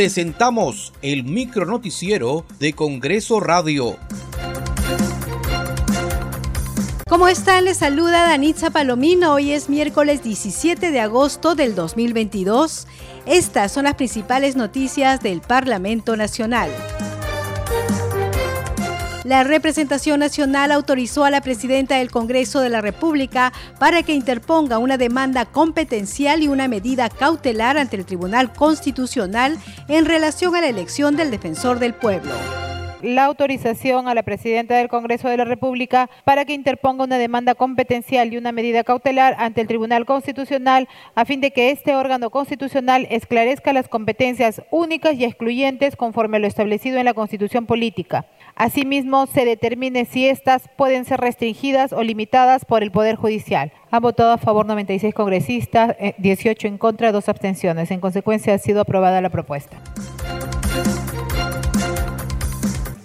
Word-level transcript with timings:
presentamos 0.00 0.94
el 1.02 1.24
micro 1.24 1.66
noticiero 1.66 2.46
de 2.58 2.72
Congreso 2.72 3.38
Radio. 3.38 3.98
¿Cómo 7.06 7.28
están? 7.28 7.66
Les 7.66 7.76
saluda 7.76 8.26
Danitza 8.26 8.70
Palomino. 8.70 9.34
Hoy 9.34 9.52
es 9.52 9.68
miércoles 9.68 10.24
17 10.24 10.90
de 10.90 11.00
agosto 11.00 11.54
del 11.54 11.74
2022. 11.74 12.86
Estas 13.26 13.72
son 13.72 13.84
las 13.84 13.96
principales 13.96 14.56
noticias 14.56 15.20
del 15.20 15.42
Parlamento 15.42 16.16
Nacional. 16.16 16.70
La 19.30 19.44
representación 19.44 20.18
nacional 20.18 20.72
autorizó 20.72 21.24
a 21.24 21.30
la 21.30 21.40
presidenta 21.40 21.98
del 21.98 22.10
Congreso 22.10 22.58
de 22.58 22.68
la 22.68 22.80
República 22.80 23.52
para 23.78 24.02
que 24.02 24.12
interponga 24.12 24.78
una 24.78 24.98
demanda 24.98 25.44
competencial 25.44 26.42
y 26.42 26.48
una 26.48 26.66
medida 26.66 27.08
cautelar 27.08 27.78
ante 27.78 27.94
el 27.94 28.04
Tribunal 28.04 28.52
Constitucional 28.52 29.56
en 29.86 30.04
relación 30.04 30.56
a 30.56 30.60
la 30.60 30.68
elección 30.68 31.14
del 31.14 31.30
defensor 31.30 31.78
del 31.78 31.94
pueblo 31.94 32.34
la 33.02 33.24
autorización 33.24 34.08
a 34.08 34.14
la 34.14 34.22
presidenta 34.22 34.76
del 34.76 34.88
Congreso 34.88 35.28
de 35.28 35.36
la 35.36 35.44
República 35.44 36.10
para 36.24 36.44
que 36.44 36.54
interponga 36.54 37.04
una 37.04 37.18
demanda 37.18 37.54
competencial 37.54 38.32
y 38.32 38.36
una 38.36 38.52
medida 38.52 38.84
cautelar 38.84 39.34
ante 39.38 39.60
el 39.60 39.66
Tribunal 39.66 40.06
Constitucional 40.06 40.88
a 41.14 41.24
fin 41.24 41.40
de 41.40 41.50
que 41.52 41.70
este 41.70 41.94
órgano 41.94 42.30
constitucional 42.30 43.06
esclarezca 43.10 43.72
las 43.72 43.88
competencias 43.88 44.62
únicas 44.70 45.14
y 45.14 45.24
excluyentes 45.24 45.96
conforme 45.96 46.36
a 46.36 46.40
lo 46.40 46.46
establecido 46.46 46.98
en 46.98 47.04
la 47.04 47.14
Constitución 47.14 47.66
Política. 47.66 48.26
Asimismo, 48.54 49.26
se 49.26 49.44
determine 49.44 50.04
si 50.04 50.28
éstas 50.28 50.68
pueden 50.76 51.04
ser 51.04 51.20
restringidas 51.20 51.92
o 51.92 52.02
limitadas 52.02 52.64
por 52.64 52.82
el 52.82 52.90
Poder 52.90 53.16
Judicial. 53.16 53.72
Han 53.90 54.02
votado 54.02 54.32
a 54.32 54.38
favor 54.38 54.66
96 54.66 55.14
congresistas, 55.14 55.96
18 56.18 56.66
eh, 56.66 56.70
en 56.70 56.78
contra, 56.78 57.12
dos 57.12 57.28
abstenciones. 57.28 57.90
En 57.90 58.00
consecuencia, 58.00 58.54
ha 58.54 58.58
sido 58.58 58.80
aprobada 58.80 59.20
la 59.20 59.30
propuesta. 59.30 59.78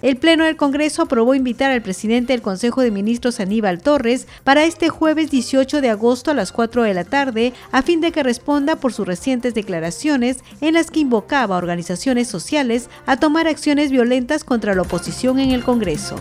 El 0.05 0.17
Pleno 0.17 0.45
del 0.45 0.55
Congreso 0.55 1.01
aprobó 1.01 1.33
invitar 1.33 1.71
al 1.71 1.81
presidente 1.81 2.31
del 2.31 2.43
Consejo 2.43 2.81
de 2.81 2.91
Ministros 2.91 3.39
Aníbal 3.39 3.81
Torres 3.81 4.27
para 4.43 4.63
este 4.63 4.87
jueves 4.87 5.31
18 5.31 5.81
de 5.81 5.89
agosto 5.89 6.29
a 6.29 6.35
las 6.35 6.51
4 6.51 6.83
de 6.83 6.93
la 6.93 7.05
tarde 7.05 7.53
a 7.71 7.81
fin 7.81 8.01
de 8.01 8.11
que 8.11 8.21
responda 8.21 8.75
por 8.75 8.93
sus 8.93 9.07
recientes 9.07 9.55
declaraciones 9.55 10.43
en 10.61 10.75
las 10.75 10.91
que 10.91 10.99
invocaba 10.99 11.55
a 11.55 11.57
organizaciones 11.57 12.27
sociales 12.27 12.87
a 13.07 13.17
tomar 13.17 13.47
acciones 13.47 13.89
violentas 13.89 14.43
contra 14.43 14.75
la 14.75 14.83
oposición 14.83 15.39
en 15.39 15.49
el 15.49 15.63
Congreso. 15.63 16.17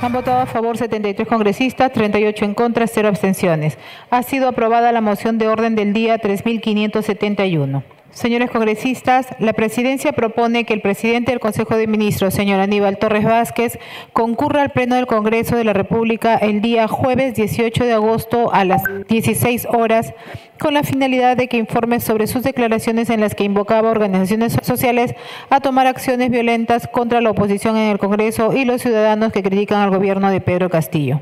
Han 0.00 0.12
votado 0.12 0.42
a 0.42 0.46
favor 0.46 0.78
73 0.78 1.26
congresistas, 1.26 1.92
38 1.92 2.44
en 2.44 2.54
contra, 2.54 2.86
0 2.86 3.08
abstenciones. 3.08 3.78
Ha 4.10 4.22
sido 4.22 4.46
aprobada 4.46 4.92
la 4.92 5.00
moción 5.00 5.38
de 5.38 5.48
orden 5.48 5.74
del 5.74 5.92
día 5.92 6.18
3571. 6.18 7.93
Señores 8.14 8.50
congresistas, 8.50 9.26
la 9.40 9.52
presidencia 9.52 10.12
propone 10.12 10.64
que 10.64 10.72
el 10.72 10.80
presidente 10.80 11.32
del 11.32 11.40
Consejo 11.40 11.76
de 11.76 11.88
Ministros, 11.88 12.32
señor 12.32 12.60
Aníbal 12.60 12.96
Torres 12.96 13.24
Vázquez, 13.24 13.78
concurra 14.12 14.62
al 14.62 14.70
Pleno 14.70 14.94
del 14.94 15.06
Congreso 15.06 15.56
de 15.56 15.64
la 15.64 15.72
República 15.72 16.36
el 16.36 16.60
día 16.60 16.86
jueves 16.86 17.34
18 17.34 17.84
de 17.84 17.92
agosto 17.92 18.54
a 18.54 18.64
las 18.64 18.82
16 19.08 19.66
horas 19.66 20.14
con 20.60 20.74
la 20.74 20.84
finalidad 20.84 21.36
de 21.36 21.48
que 21.48 21.56
informe 21.56 21.98
sobre 21.98 22.28
sus 22.28 22.44
declaraciones 22.44 23.10
en 23.10 23.20
las 23.20 23.34
que 23.34 23.42
invocaba 23.42 23.90
organizaciones 23.90 24.56
sociales 24.62 25.14
a 25.50 25.60
tomar 25.60 25.88
acciones 25.88 26.30
violentas 26.30 26.86
contra 26.86 27.20
la 27.20 27.30
oposición 27.30 27.76
en 27.76 27.90
el 27.90 27.98
Congreso 27.98 28.54
y 28.54 28.64
los 28.64 28.80
ciudadanos 28.80 29.32
que 29.32 29.42
critican 29.42 29.80
al 29.80 29.90
gobierno 29.90 30.30
de 30.30 30.40
Pedro 30.40 30.70
Castillo. 30.70 31.20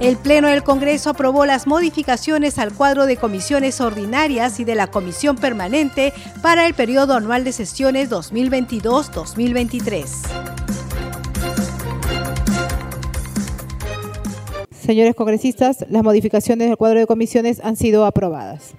El 0.00 0.16
Pleno 0.16 0.48
del 0.48 0.62
Congreso 0.62 1.10
aprobó 1.10 1.44
las 1.44 1.66
modificaciones 1.66 2.58
al 2.58 2.72
cuadro 2.72 3.04
de 3.04 3.18
comisiones 3.18 3.82
ordinarias 3.82 4.58
y 4.58 4.64
de 4.64 4.74
la 4.74 4.86
Comisión 4.86 5.36
Permanente 5.36 6.14
para 6.40 6.66
el 6.66 6.72
periodo 6.72 7.12
anual 7.12 7.44
de 7.44 7.52
sesiones 7.52 8.08
2022-2023. 8.10 10.06
Señores 14.70 15.14
congresistas, 15.14 15.84
las 15.90 16.02
modificaciones 16.02 16.68
del 16.68 16.78
cuadro 16.78 17.00
de 17.00 17.06
comisiones 17.06 17.60
han 17.62 17.76
sido 17.76 18.06
aprobadas. 18.06 18.72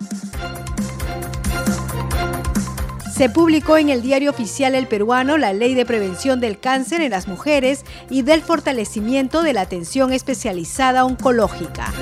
Se 3.21 3.29
publicó 3.29 3.77
en 3.77 3.89
el 3.89 4.01
diario 4.01 4.31
oficial 4.31 4.73
El 4.73 4.87
Peruano 4.87 5.37
la 5.37 5.53
Ley 5.53 5.75
de 5.75 5.85
Prevención 5.85 6.39
del 6.39 6.59
Cáncer 6.59 7.01
en 7.01 7.11
las 7.11 7.27
Mujeres 7.27 7.85
y 8.09 8.23
del 8.23 8.41
fortalecimiento 8.41 9.43
de 9.43 9.53
la 9.53 9.61
atención 9.61 10.11
especializada 10.11 11.05
oncológica. 11.05 11.93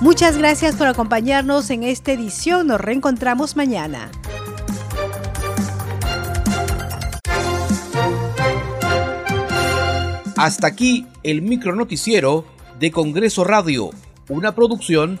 Muchas 0.00 0.36
gracias 0.36 0.74
por 0.74 0.88
acompañarnos 0.88 1.70
en 1.70 1.84
esta 1.84 2.10
edición. 2.10 2.66
Nos 2.66 2.80
reencontramos 2.80 3.54
mañana. 3.54 4.10
Hasta 10.36 10.66
aquí 10.66 11.06
el 11.22 11.42
micronoticiero 11.42 12.46
de 12.80 12.90
Congreso 12.90 13.44
Radio, 13.44 13.90
una 14.28 14.56
producción 14.56 15.20